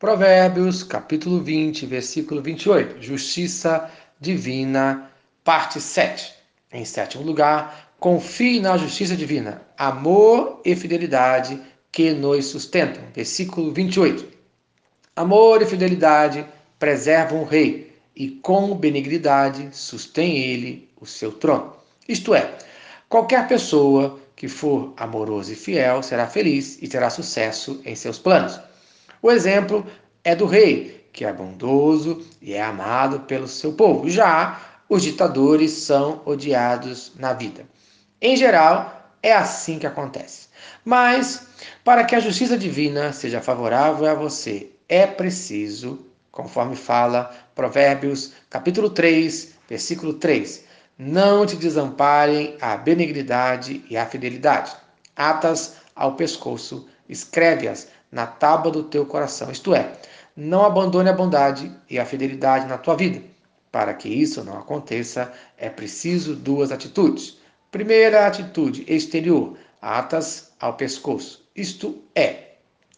Provérbios, 0.00 0.82
capítulo 0.82 1.42
20, 1.42 1.84
versículo 1.84 2.40
28. 2.40 3.02
Justiça 3.02 3.90
divina, 4.18 5.10
parte 5.44 5.78
7. 5.78 6.32
Em 6.72 6.86
sétimo 6.86 7.22
lugar, 7.22 7.92
confie 7.98 8.60
na 8.60 8.78
justiça 8.78 9.14
divina, 9.14 9.60
amor 9.76 10.62
e 10.64 10.74
fidelidade 10.74 11.60
que 11.92 12.12
nos 12.12 12.46
sustentam. 12.46 13.02
Versículo 13.14 13.74
28. 13.74 14.26
Amor 15.14 15.60
e 15.60 15.66
fidelidade 15.66 16.46
preservam 16.78 17.42
o 17.42 17.44
rei, 17.44 17.94
e 18.16 18.30
com 18.30 18.74
benignidade 18.74 19.68
sustém 19.70 20.38
ele 20.38 20.88
o 20.98 21.04
seu 21.04 21.30
trono. 21.30 21.74
Isto 22.08 22.34
é, 22.34 22.56
qualquer 23.06 23.46
pessoa 23.46 24.18
que 24.34 24.48
for 24.48 24.94
amoroso 24.96 25.52
e 25.52 25.56
fiel 25.56 26.02
será 26.02 26.26
feliz 26.26 26.78
e 26.80 26.88
terá 26.88 27.10
sucesso 27.10 27.82
em 27.84 27.94
seus 27.94 28.18
planos. 28.18 28.58
O 29.22 29.30
exemplo 29.30 29.86
é 30.24 30.34
do 30.34 30.46
rei, 30.46 31.08
que 31.12 31.24
é 31.24 31.32
bondoso 31.32 32.24
e 32.40 32.54
é 32.54 32.62
amado 32.62 33.20
pelo 33.20 33.48
seu 33.48 33.72
povo. 33.72 34.08
Já 34.08 34.60
os 34.88 35.02
ditadores 35.02 35.72
são 35.72 36.22
odiados 36.24 37.12
na 37.16 37.32
vida. 37.32 37.64
Em 38.20 38.36
geral, 38.36 39.14
é 39.22 39.32
assim 39.32 39.78
que 39.78 39.86
acontece. 39.86 40.48
Mas, 40.84 41.46
para 41.84 42.04
que 42.04 42.14
a 42.14 42.20
justiça 42.20 42.56
divina 42.56 43.12
seja 43.12 43.40
favorável 43.40 44.06
a 44.06 44.14
você, 44.14 44.70
é 44.88 45.06
preciso, 45.06 46.06
conforme 46.30 46.74
fala 46.74 47.30
Provérbios, 47.54 48.32
capítulo 48.48 48.90
3, 48.90 49.54
versículo 49.68 50.14
3, 50.14 50.64
não 50.98 51.46
te 51.46 51.56
desamparem 51.56 52.56
a 52.60 52.76
benignidade 52.76 53.84
e 53.88 53.96
a 53.96 54.04
fidelidade. 54.06 54.72
Atas 55.14 55.76
ao 55.94 56.14
pescoço, 56.14 56.88
escreve-as 57.10 57.88
na 58.10 58.26
tábua 58.26 58.72
do 58.72 58.84
teu 58.84 59.04
coração. 59.04 59.50
Isto 59.50 59.74
é, 59.74 59.92
não 60.36 60.64
abandone 60.64 61.08
a 61.08 61.12
bondade 61.12 61.70
e 61.88 61.98
a 61.98 62.06
fidelidade 62.06 62.66
na 62.66 62.78
tua 62.78 62.96
vida. 62.96 63.22
Para 63.70 63.94
que 63.94 64.08
isso 64.08 64.42
não 64.42 64.58
aconteça, 64.58 65.32
é 65.56 65.68
preciso 65.68 66.34
duas 66.34 66.72
atitudes. 66.72 67.38
Primeira 67.70 68.26
atitude 68.26 68.84
exterior, 68.88 69.56
atas 69.80 70.50
ao 70.58 70.74
pescoço. 70.74 71.48
Isto 71.54 72.02
é, 72.14 72.50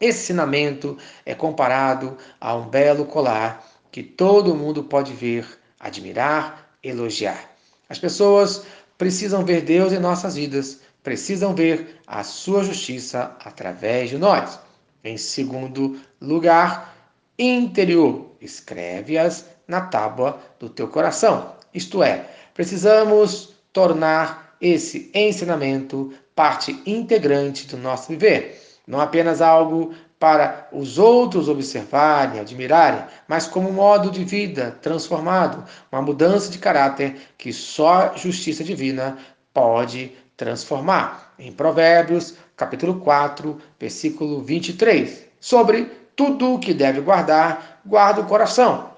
esse 0.00 0.24
ensinamento 0.24 0.98
é 1.24 1.34
comparado 1.34 2.18
a 2.38 2.54
um 2.54 2.68
belo 2.68 3.06
colar 3.06 3.66
que 3.90 4.02
todo 4.02 4.54
mundo 4.54 4.84
pode 4.84 5.12
ver, 5.14 5.46
admirar, 5.80 6.68
elogiar. 6.82 7.50
As 7.88 7.98
pessoas 7.98 8.66
precisam 8.98 9.44
ver 9.44 9.62
Deus 9.62 9.92
em 9.92 9.98
nossas 9.98 10.36
vidas, 10.36 10.80
precisam 11.06 11.54
ver 11.54 12.00
a 12.04 12.24
sua 12.24 12.64
justiça 12.64 13.36
através 13.44 14.10
de 14.10 14.18
nós. 14.18 14.58
Em 15.04 15.16
segundo 15.16 16.00
lugar, 16.20 16.96
interior, 17.38 18.32
escreve-as 18.40 19.46
na 19.68 19.82
tábua 19.82 20.40
do 20.58 20.68
teu 20.68 20.88
coração. 20.88 21.52
Isto 21.72 22.02
é, 22.02 22.28
precisamos 22.52 23.54
tornar 23.72 24.56
esse 24.60 25.08
ensinamento 25.14 26.12
parte 26.34 26.82
integrante 26.84 27.68
do 27.68 27.76
nosso 27.76 28.08
viver, 28.08 28.60
não 28.84 29.00
apenas 29.00 29.40
algo 29.40 29.94
para 30.18 30.66
os 30.72 30.98
outros 30.98 31.48
observarem, 31.48 32.40
admirarem, 32.40 33.04
mas 33.28 33.46
como 33.46 33.68
um 33.68 33.74
modo 33.74 34.10
de 34.10 34.24
vida 34.24 34.76
transformado, 34.82 35.62
uma 35.92 36.02
mudança 36.02 36.50
de 36.50 36.58
caráter 36.58 37.16
que 37.38 37.52
só 37.52 38.16
justiça 38.16 38.64
divina 38.64 39.16
pode 39.54 40.12
transformar. 40.36 41.34
Em 41.38 41.52
Provérbios, 41.52 42.34
capítulo 42.56 43.00
4, 43.00 43.58
versículo 43.78 44.42
23, 44.42 45.26
sobre 45.40 45.90
tudo 46.14 46.54
o 46.54 46.58
que 46.58 46.72
deve 46.72 47.00
guardar, 47.00 47.80
guarda 47.84 48.22
o 48.22 48.26
coração, 48.26 48.90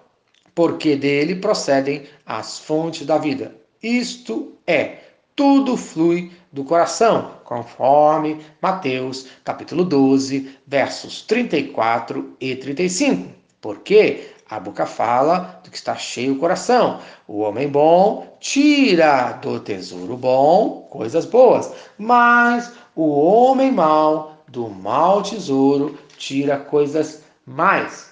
porque 0.54 0.96
dele 0.96 1.36
procedem 1.36 2.04
as 2.24 2.58
fontes 2.58 3.06
da 3.06 3.18
vida. 3.18 3.54
Isto 3.82 4.52
é, 4.66 4.98
tudo 5.34 5.76
flui 5.76 6.32
do 6.52 6.64
coração, 6.64 7.38
conforme 7.44 8.40
Mateus 8.60 9.26
capítulo 9.44 9.84
12, 9.84 10.56
versos 10.66 11.22
34 11.22 12.36
e 12.40 12.56
35. 12.56 13.38
Porque 13.60 14.30
a 14.50 14.58
boca 14.58 14.86
fala 14.86 15.60
do 15.62 15.70
que 15.70 15.76
está 15.76 15.94
cheio 15.94 16.34
o 16.34 16.38
coração. 16.38 17.00
O 17.26 17.40
homem 17.40 17.68
bom 17.68 18.36
tira 18.40 19.32
do 19.32 19.60
tesouro 19.60 20.16
bom 20.16 20.86
coisas 20.90 21.26
boas, 21.26 21.72
mas 21.98 22.72
o 22.96 23.08
homem 23.08 23.70
mau 23.70 24.42
do 24.48 24.68
mau 24.68 25.22
tesouro 25.22 25.98
tira 26.16 26.56
coisas 26.56 27.22
mais. 27.44 28.10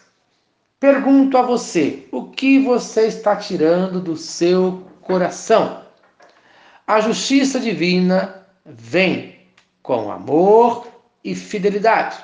Pergunto 0.79 1.39
a 1.39 1.43
você, 1.43 2.07
o 2.13 2.25
que 2.25 2.59
você 2.59 3.07
está 3.07 3.35
tirando 3.37 4.01
do 4.01 4.15
seu 4.15 4.87
coração? 5.01 5.83
A 6.87 7.01
justiça 7.01 7.59
divina 7.59 8.47
vem 8.65 9.37
com 9.83 10.11
amor 10.11 10.87
e 11.25 11.35
fidelidade 11.35 12.19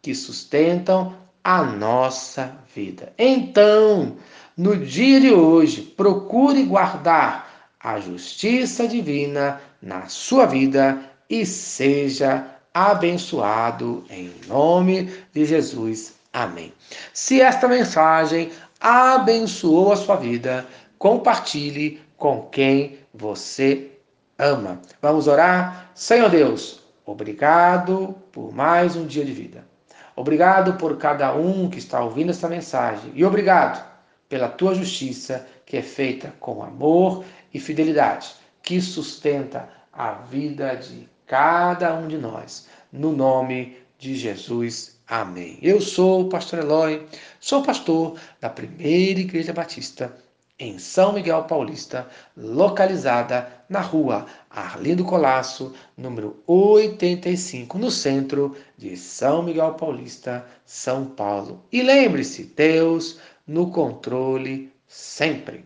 que 0.00 0.14
sustentam 0.14 1.14
a 1.42 1.62
nossa 1.62 2.52
vida. 2.74 3.12
Então, 3.18 4.16
no 4.56 4.76
dia 4.76 5.20
de 5.20 5.32
hoje, 5.32 5.82
procure 5.82 6.62
guardar 6.64 7.48
a 7.80 8.00
justiça 8.00 8.88
divina 8.88 9.60
na 9.80 10.08
sua 10.08 10.46
vida 10.46 11.00
e 11.30 11.46
seja 11.46 12.46
abençoado 12.74 14.04
em 14.10 14.32
nome 14.46 15.12
de 15.32 15.44
Jesus. 15.44 16.14
Amém. 16.32 16.72
Se 17.12 17.40
esta 17.40 17.66
mensagem 17.66 18.50
abençoou 18.80 19.92
a 19.92 19.96
sua 19.96 20.16
vida, 20.16 20.66
compartilhe 20.98 22.00
com 22.16 22.42
quem 22.42 22.98
você 23.14 23.92
ama. 24.38 24.80
Vamos 25.00 25.26
orar? 25.26 25.90
Senhor 25.94 26.30
Deus, 26.30 26.80
obrigado 27.04 28.14
por 28.30 28.52
mais 28.52 28.96
um 28.96 29.06
dia 29.06 29.24
de 29.24 29.32
vida. 29.32 29.77
Obrigado 30.18 30.74
por 30.74 30.98
cada 30.98 31.32
um 31.32 31.70
que 31.70 31.78
está 31.78 32.02
ouvindo 32.02 32.30
esta 32.30 32.48
mensagem 32.48 33.12
e 33.14 33.24
obrigado 33.24 33.88
pela 34.28 34.48
tua 34.48 34.74
justiça 34.74 35.46
que 35.64 35.76
é 35.76 35.82
feita 35.82 36.34
com 36.40 36.60
amor 36.60 37.24
e 37.54 37.60
fidelidade, 37.60 38.34
que 38.60 38.80
sustenta 38.80 39.68
a 39.92 40.14
vida 40.14 40.74
de 40.74 41.08
cada 41.24 41.94
um 41.94 42.08
de 42.08 42.18
nós. 42.18 42.66
No 42.92 43.12
nome 43.12 43.76
de 43.96 44.16
Jesus. 44.16 44.98
Amém. 45.06 45.56
Eu 45.62 45.80
sou 45.80 46.22
o 46.22 46.28
pastor 46.28 46.58
Eloy, 46.58 47.06
sou 47.38 47.62
pastor 47.62 48.18
da 48.40 48.50
Primeira 48.50 49.20
Igreja 49.20 49.52
Batista 49.52 50.12
em 50.58 50.78
São 50.78 51.12
Miguel 51.12 51.44
Paulista, 51.44 52.08
localizada 52.36 53.48
na 53.68 53.80
rua 53.80 54.26
Arlindo 54.50 55.04
Colasso, 55.04 55.72
número 55.96 56.42
85, 56.46 57.78
no 57.78 57.90
centro 57.90 58.56
de 58.76 58.96
São 58.96 59.42
Miguel 59.42 59.74
Paulista, 59.74 60.44
São 60.64 61.04
Paulo. 61.04 61.64
E 61.70 61.80
lembre-se, 61.80 62.44
Deus 62.44 63.20
no 63.46 63.70
controle 63.70 64.72
sempre. 64.86 65.64